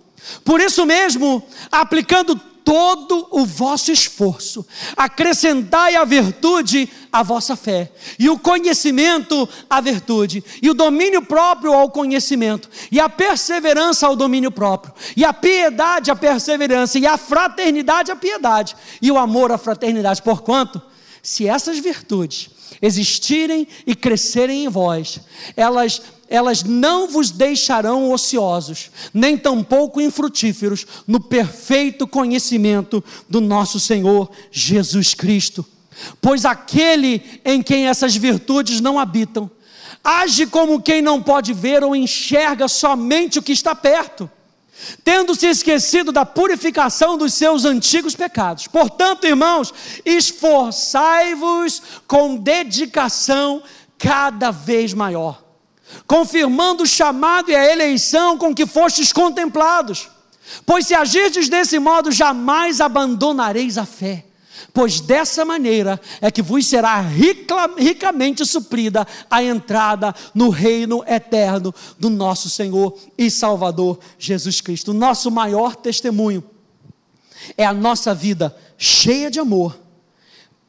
[0.45, 8.29] Por isso mesmo, aplicando todo o vosso esforço, acrescentai a virtude à vossa fé, e
[8.29, 14.51] o conhecimento à virtude, e o domínio próprio ao conhecimento, e a perseverança ao domínio
[14.51, 19.59] próprio, e a piedade à perseverança, e a fraternidade à piedade, e o amor à
[19.59, 20.23] fraternidade.
[20.23, 20.81] Porquanto,
[21.23, 25.21] se essas virtudes existirem e crescerem em vós,
[25.57, 34.31] elas elas não vos deixarão ociosos, nem tampouco infrutíferos, no perfeito conhecimento do nosso Senhor
[34.53, 35.67] Jesus Cristo.
[36.21, 39.51] Pois aquele em quem essas virtudes não habitam,
[40.05, 44.31] age como quem não pode ver ou enxerga somente o que está perto,
[45.03, 48.69] tendo se esquecido da purificação dos seus antigos pecados.
[48.69, 53.65] Portanto, irmãos, esforçai-vos com dedicação
[53.99, 55.50] cada vez maior
[56.07, 60.09] confirmando o chamado e a eleição com que fostes contemplados.
[60.67, 64.27] Pois se agirdes desse modo, jamais abandonareis a fé,
[64.75, 71.75] pois dessa maneira é que vos será rica, ricamente suprida a entrada no reino eterno
[71.99, 74.91] do nosso Senhor e Salvador Jesus Cristo.
[74.91, 76.43] O nosso maior testemunho
[77.57, 79.79] é a nossa vida cheia de amor,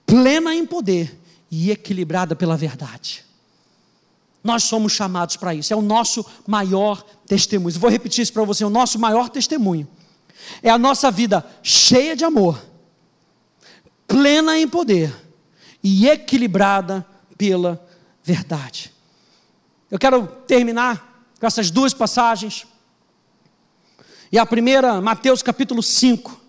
[0.05, 3.25] plena em poder e equilibrada pela verdade.
[4.43, 7.79] Nós somos chamados para isso, é o nosso maior testemunho.
[7.79, 9.87] Vou repetir isso para você: o nosso maior testemunho
[10.63, 12.59] é a nossa vida cheia de amor,
[14.07, 15.13] plena em poder
[15.83, 17.05] e equilibrada
[17.37, 17.83] pela
[18.23, 18.91] verdade.
[19.89, 22.65] Eu quero terminar com essas duas passagens.
[24.31, 26.39] E a primeira, Mateus capítulo 5,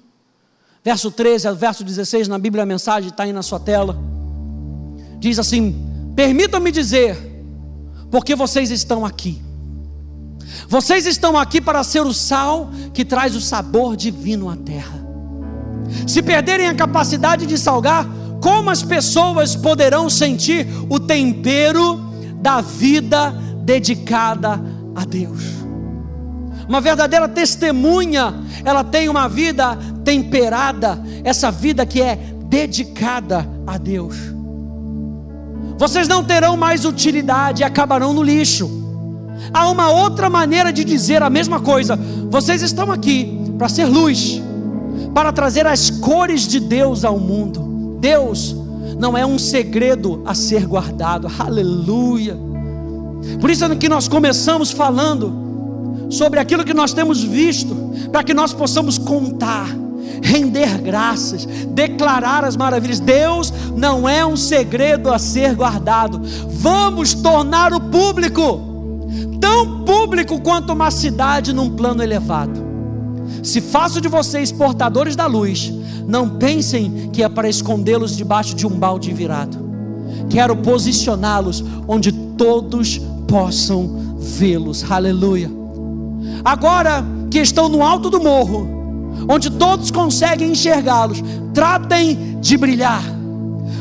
[0.84, 3.98] verso 13 ao verso 16, na Bíblia a mensagem está aí na sua tela.
[5.18, 7.31] Diz assim: Permitam-me dizer
[8.12, 9.40] porque vocês estão aqui.
[10.68, 15.02] Vocês estão aqui para ser o sal que traz o sabor divino à terra.
[16.06, 18.06] Se perderem a capacidade de salgar,
[18.42, 21.96] como as pessoas poderão sentir o tempero
[22.36, 23.30] da vida
[23.64, 24.62] dedicada
[24.94, 25.40] a Deus?
[26.68, 34.41] Uma verdadeira testemunha, ela tem uma vida temperada, essa vida que é dedicada a Deus.
[35.82, 38.70] Vocês não terão mais utilidade e acabarão no lixo.
[39.52, 41.98] Há uma outra maneira de dizer a mesma coisa.
[42.30, 44.40] Vocês estão aqui para ser luz,
[45.12, 47.98] para trazer as cores de Deus ao mundo.
[47.98, 48.54] Deus
[48.96, 51.26] não é um segredo a ser guardado.
[51.36, 52.38] Aleluia.
[53.40, 57.74] Por isso é que nós começamos falando sobre aquilo que nós temos visto,
[58.12, 59.66] para que nós possamos contar,
[60.22, 63.00] render graças, declarar as maravilhas.
[63.00, 66.20] Deus não é um segredo a ser guardado.
[66.48, 68.60] Vamos tornar o público
[69.40, 72.62] tão público quanto uma cidade num plano elevado.
[73.42, 75.72] Se faço de vocês portadores da luz,
[76.06, 79.58] não pensem que é para escondê-los debaixo de um balde virado.
[80.30, 84.88] Quero posicioná-los onde todos possam vê-los.
[84.88, 85.62] Aleluia
[86.44, 88.81] agora que estão no alto do morro,
[89.28, 91.22] onde todos conseguem enxergá-los,
[91.54, 93.02] tratem de brilhar,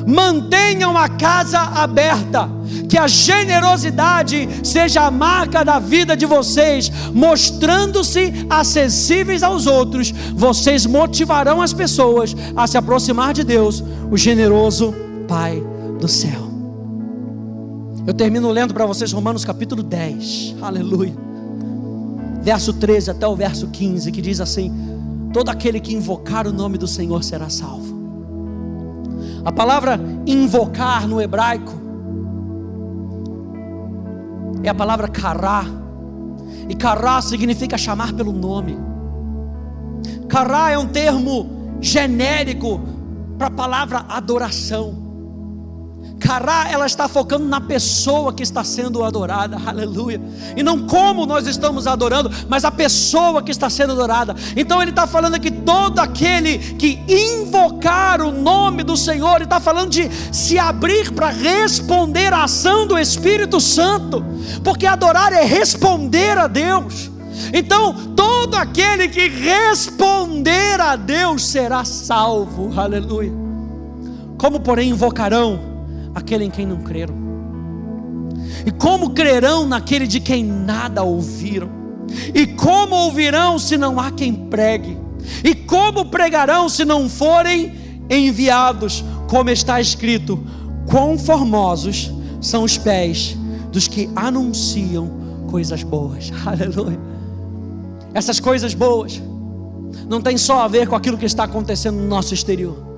[0.06, 2.50] mantenham a casa aberta,
[2.88, 10.86] que a generosidade seja a marca da vida de vocês, mostrando-se acessíveis aos outros, vocês
[10.86, 14.94] motivarão as pessoas a se aproximar de Deus, o generoso
[15.28, 15.64] Pai
[16.00, 16.52] do céu.
[18.06, 21.14] Eu termino lendo para vocês Romanos capítulo 10, aleluia.
[22.42, 24.72] Verso 13 até o verso 15, que diz assim:
[25.34, 28.02] Todo aquele que invocar o nome do Senhor será salvo.
[29.44, 31.74] A palavra invocar no hebraico
[34.64, 35.66] é a palavra kará,
[36.70, 38.78] e kará significa chamar pelo nome.
[40.28, 42.80] Kará é um termo genérico
[43.38, 45.11] para a palavra adoração.
[46.22, 50.22] Cará, ela está focando na pessoa que está sendo adorada, aleluia.
[50.56, 54.36] E não como nós estamos adorando, mas a pessoa que está sendo adorada.
[54.56, 59.60] Então ele está falando que todo aquele que invocar o nome do Senhor, ele está
[59.60, 64.24] falando de se abrir para responder à ação do Espírito Santo,
[64.64, 67.10] porque adorar é responder a Deus.
[67.52, 73.34] Então, todo aquele que responder a Deus será salvo, aleluia.
[74.38, 75.71] Como, porém, invocarão
[76.14, 77.16] aquele em quem não creram?
[78.66, 81.70] E como crerão naquele de quem nada ouviram?
[82.34, 84.98] E como ouvirão se não há quem pregue?
[85.44, 87.74] E como pregarão se não forem
[88.10, 89.04] enviados?
[89.30, 90.44] Como está escrito:
[90.90, 93.38] quão formosos são os pés
[93.72, 95.10] dos que anunciam
[95.50, 96.32] coisas boas.
[96.46, 97.00] Aleluia.
[98.14, 99.22] Essas coisas boas
[100.08, 102.91] não tem só a ver com aquilo que está acontecendo no nosso exterior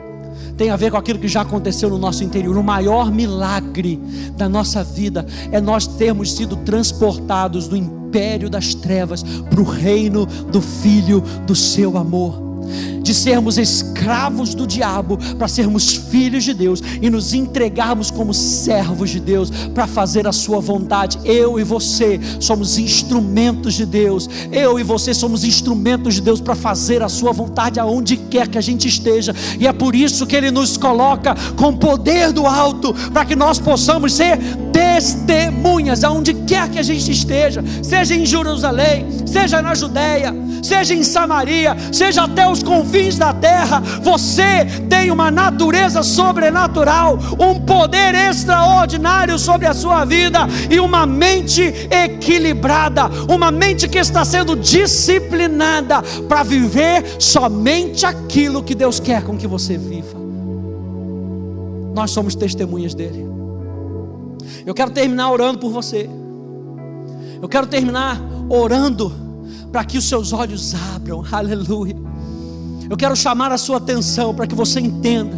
[0.57, 2.57] tem a ver com aquilo que já aconteceu no nosso interior.
[2.57, 3.99] O maior milagre
[4.37, 10.25] da nossa vida é nós termos sido transportados do império das trevas para o reino
[10.25, 12.53] do Filho do seu amor
[13.03, 19.09] de sermos escravos do diabo para sermos filhos de Deus e nos entregarmos como servos
[19.09, 21.19] de Deus para fazer a sua vontade.
[21.23, 24.29] Eu e você somos instrumentos de Deus.
[24.51, 28.57] Eu e você somos instrumentos de Deus para fazer a sua vontade aonde quer que
[28.57, 29.35] a gente esteja.
[29.59, 33.59] E é por isso que ele nos coloca com poder do alto para que nós
[33.59, 34.39] possamos ser
[34.73, 41.03] testemunhas aonde quer que a gente esteja, seja em Jerusalém, seja na Judéia, seja em
[41.03, 43.81] Samaria, seja até os confins da terra.
[44.01, 51.61] Você tem uma natureza sobrenatural, um poder extraordinário sobre a sua vida e uma mente
[51.91, 59.37] equilibrada, uma mente que está sendo disciplinada para viver somente aquilo que Deus quer com
[59.37, 60.23] que você viva.
[61.93, 63.42] Nós somos testemunhas dele.
[64.65, 66.09] Eu quero terminar orando por você.
[67.41, 69.11] Eu quero terminar orando
[69.71, 71.23] para que os seus olhos abram.
[71.31, 71.95] Aleluia.
[72.89, 75.35] Eu quero chamar a sua atenção para que você entenda.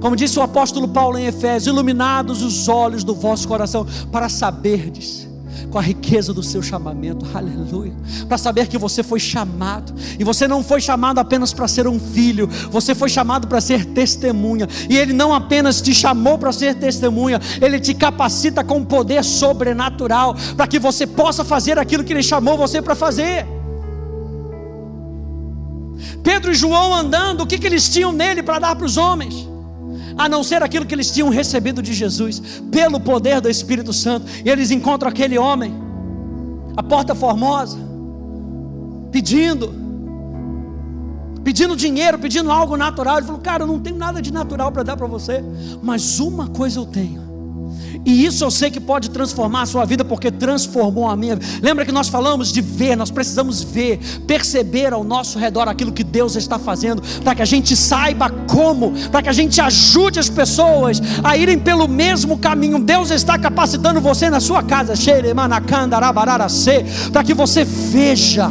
[0.00, 5.26] Como disse o apóstolo Paulo em Efésios, iluminados os olhos do vosso coração para saberdes
[5.70, 7.92] com a riqueza do seu chamamento, aleluia.
[8.28, 11.98] Para saber que você foi chamado, e você não foi chamado apenas para ser um
[11.98, 16.74] filho, você foi chamado para ser testemunha, e Ele não apenas te chamou para ser
[16.74, 22.22] testemunha, Ele te capacita com poder sobrenatural, para que você possa fazer aquilo que Ele
[22.22, 23.46] chamou você para fazer.
[26.22, 29.55] Pedro e João andando, o que, que eles tinham nele para dar para os homens?
[30.16, 34.26] A não ser aquilo que eles tinham recebido de Jesus, pelo poder do Espírito Santo.
[34.44, 35.74] E eles encontram aquele homem,
[36.76, 37.78] a porta formosa,
[39.12, 39.74] pedindo,
[41.44, 43.18] pedindo dinheiro, pedindo algo natural.
[43.18, 45.44] Ele falou: Cara, eu não tenho nada de natural para dar para você,
[45.82, 47.25] mas uma coisa eu tenho.
[48.04, 51.38] E isso eu sei que pode transformar a sua vida, porque transformou a minha.
[51.62, 56.04] Lembra que nós falamos de ver, nós precisamos ver, perceber ao nosso redor aquilo que
[56.04, 60.28] Deus está fazendo, para que a gente saiba como, para que a gente ajude as
[60.28, 62.78] pessoas a irem pelo mesmo caminho.
[62.78, 64.94] Deus está capacitando você na sua casa,
[67.12, 68.50] para que você veja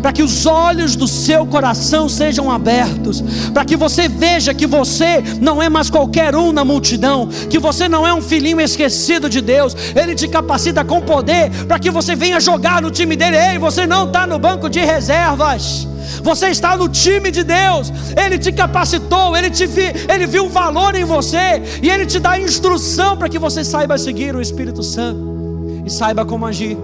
[0.00, 3.22] para que os olhos do seu coração sejam abertos,
[3.52, 7.88] para que você veja que você não é mais qualquer um na multidão, que você
[7.88, 12.14] não é um filhinho esquecido de Deus, Ele te capacita com poder para que você
[12.14, 13.36] venha jogar no time dele.
[13.36, 15.86] Ei, você não está no banco de reservas.
[16.22, 17.92] Você está no time de Deus.
[18.16, 22.38] Ele te capacitou, ele te vi, ele viu valor em você e ele te dá
[22.38, 26.76] instrução para que você saiba seguir o Espírito Santo e saiba como agir.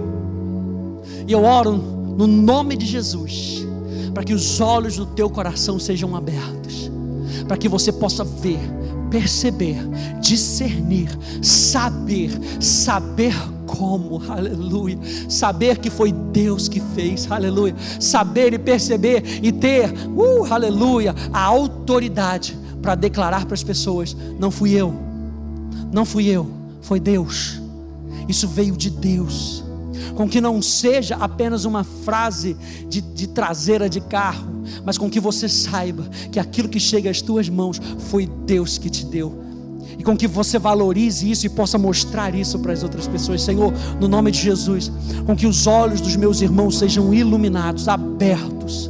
[1.27, 3.65] E eu oro no nome de Jesus,
[4.13, 6.91] para que os olhos do teu coração sejam abertos,
[7.47, 8.59] para que você possa ver,
[9.09, 9.77] perceber,
[10.19, 13.33] discernir, saber, saber
[13.65, 14.99] como, aleluia,
[15.29, 21.41] saber que foi Deus que fez, aleluia, saber e perceber e ter, uh, aleluia, a
[21.41, 24.93] autoridade para declarar para as pessoas: não fui eu,
[25.89, 26.51] não fui eu,
[26.81, 27.61] foi Deus,
[28.27, 29.68] isso veio de Deus
[30.15, 32.55] com que não seja apenas uma frase
[32.87, 37.21] de, de traseira de carro, mas com que você saiba que aquilo que chega às
[37.21, 39.49] tuas mãos foi Deus que te deu.
[39.97, 43.73] E com que você valorize isso e possa mostrar isso para as outras pessoas, Senhor,
[43.99, 44.89] no nome de Jesus,
[45.25, 48.89] com que os olhos dos meus irmãos sejam iluminados, abertos,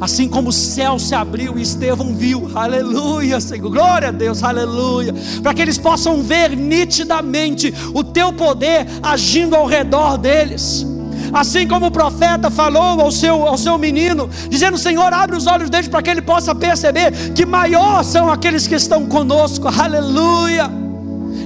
[0.00, 5.14] Assim como o céu se abriu e Estevão viu, aleluia, Senhor, glória a Deus, aleluia,
[5.42, 10.86] para que eles possam ver nitidamente o teu poder agindo ao redor deles.
[11.32, 15.68] Assim como o profeta falou ao seu, ao seu menino, dizendo: Senhor, abre os olhos
[15.68, 20.70] deles para que ele possa perceber que maior são aqueles que estão conosco, aleluia.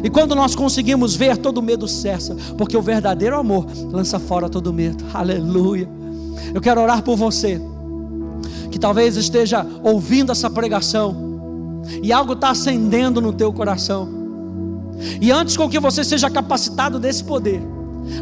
[0.05, 4.72] E quando nós conseguimos ver, todo medo cessa, porque o verdadeiro amor lança fora todo
[4.72, 5.88] medo, aleluia.
[6.53, 7.61] Eu quero orar por você
[8.72, 14.08] que talvez esteja ouvindo essa pregação e algo está acendendo no teu coração.
[15.20, 17.62] E antes com que você seja capacitado desse poder,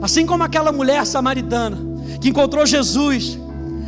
[0.03, 1.79] assim como aquela mulher samaritana
[2.21, 3.39] que encontrou Jesus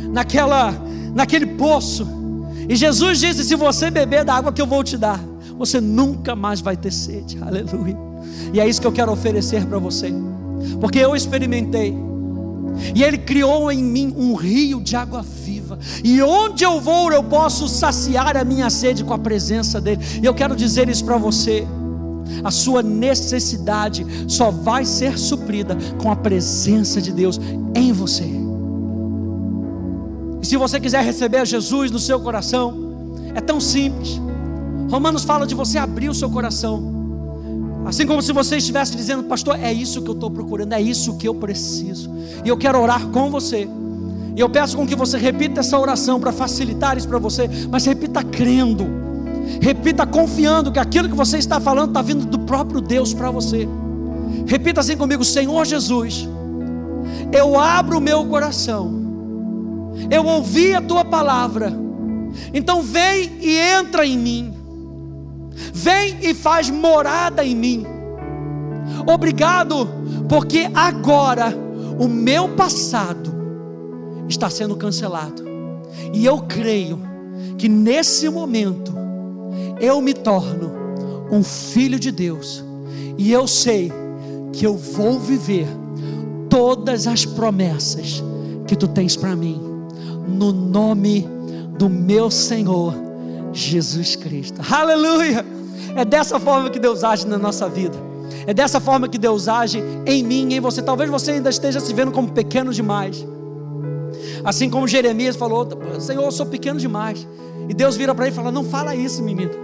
[0.09, 0.73] naquela
[1.13, 2.07] naquele poço,
[2.67, 5.19] e Jesus disse: Se você beber da água que eu vou te dar,
[5.57, 7.37] você nunca mais vai ter sede.
[7.43, 7.97] Aleluia.
[8.53, 10.13] E é isso que eu quero oferecer para você,
[10.79, 11.95] porque eu experimentei,
[12.95, 15.53] e Ele criou em mim um rio de água viva
[16.03, 20.01] e onde eu vou, eu posso saciar a minha sede com a presença dEle.
[20.21, 21.65] E eu quero dizer isso para você.
[22.43, 27.39] A sua necessidade só vai ser suprida com a presença de Deus
[27.75, 28.29] em você.
[30.41, 32.75] E se você quiser receber Jesus no seu coração,
[33.33, 34.19] é tão simples.
[34.89, 36.92] Romanos fala de você abrir o seu coração.
[37.85, 41.17] Assim como se você estivesse dizendo, pastor, é isso que eu estou procurando, é isso
[41.17, 42.09] que eu preciso.
[42.43, 43.67] E eu quero orar com você.
[44.35, 47.85] E eu peço com que você repita essa oração para facilitar isso para você, mas
[47.85, 48.85] repita crendo,
[49.61, 53.67] repita confiando que aquilo que você está falando está vindo do próprio Deus para você.
[54.47, 56.27] Repita assim comigo: Senhor Jesus,
[57.31, 58.91] eu abro o meu coração,
[60.09, 61.71] eu ouvi a tua palavra,
[62.51, 64.53] então vem e entra em mim,
[65.73, 67.85] vem e faz morada em mim.
[69.07, 69.87] Obrigado,
[70.29, 71.53] porque agora
[71.99, 73.33] o meu passado
[74.27, 75.43] está sendo cancelado.
[76.13, 76.99] E eu creio
[77.57, 78.93] que nesse momento
[79.79, 80.71] eu me torno
[81.31, 82.63] um filho de Deus.
[83.17, 83.91] E eu sei
[84.51, 85.67] que eu vou viver
[86.49, 88.23] todas as promessas
[88.67, 89.59] que tu tens para mim.
[90.27, 91.27] No nome
[91.77, 92.93] do meu Senhor
[93.53, 94.59] Jesus Cristo.
[94.69, 95.45] Aleluia!
[95.95, 97.95] É dessa forma que Deus age na nossa vida.
[98.47, 100.81] É dessa forma que Deus age em mim, em você.
[100.81, 103.25] Talvez você ainda esteja se vendo como pequeno demais.
[104.43, 105.67] Assim como Jeremias falou:
[105.99, 107.27] Senhor, eu sou pequeno demais.
[107.69, 109.62] E Deus vira para ele e fala: Não fala isso, menino.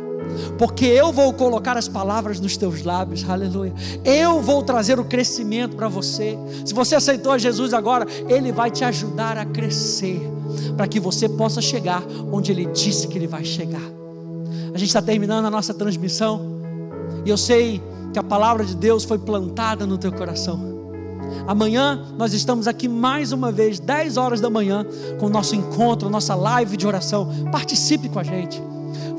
[0.57, 3.73] Porque eu vou colocar as palavras nos teus lábios, aleluia.
[4.03, 6.38] Eu vou trazer o crescimento para você.
[6.65, 10.21] Se você aceitou Jesus agora, Ele vai te ajudar a crescer,
[10.75, 13.82] para que você possa chegar onde Ele disse que Ele vai chegar.
[14.73, 16.59] A gente está terminando a nossa transmissão,
[17.25, 17.82] e eu sei
[18.13, 20.80] que a palavra de Deus foi plantada no teu coração.
[21.47, 24.86] Amanhã nós estamos aqui mais uma vez, 10 horas da manhã,
[25.19, 27.30] com o nosso encontro, nossa live de oração.
[27.51, 28.68] Participe com a gente.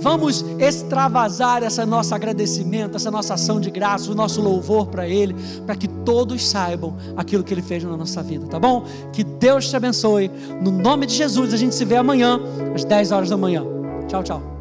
[0.01, 5.34] Vamos extravasar essa nosso agradecimento, essa nossa ação de graça, o nosso louvor para Ele,
[5.66, 8.84] para que todos saibam aquilo que Ele fez na nossa vida, tá bom?
[9.12, 10.30] Que Deus te abençoe.
[10.62, 12.40] No nome de Jesus, a gente se vê amanhã,
[12.74, 13.64] às 10 horas da manhã.
[14.09, 14.59] Tchau, tchau.